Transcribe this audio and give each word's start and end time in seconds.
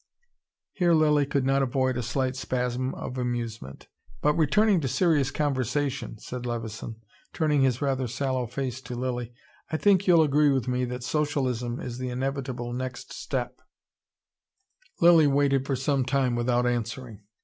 Here 0.73 0.93
Lilly 0.95 1.27
could 1.27 1.45
not 1.45 1.61
avoid 1.61 1.95
a 1.95 2.01
slight 2.01 2.35
spasm 2.35 2.95
of 2.95 3.19
amusement. 3.19 3.87
"But 4.23 4.33
returning 4.33 4.81
to 4.81 4.87
serious 4.87 5.29
conversation," 5.29 6.17
said 6.17 6.43
Levison, 6.43 6.95
turning 7.33 7.61
his 7.61 7.83
rather 7.83 8.07
sallow 8.07 8.47
face 8.47 8.81
to 8.81 8.95
Lilly. 8.95 9.31
"I 9.69 9.77
think 9.77 10.07
you'll 10.07 10.23
agree 10.23 10.49
with 10.49 10.67
me 10.67 10.85
that 10.85 11.03
socialism 11.03 11.79
is 11.79 11.99
the 11.99 12.09
inevitable 12.09 12.73
next 12.73 13.13
step" 13.13 13.61
Lilly 15.01 15.27
waited 15.27 15.67
for 15.67 15.75
some 15.75 16.03
time 16.03 16.33
without 16.35 16.65
answering. 16.65 17.21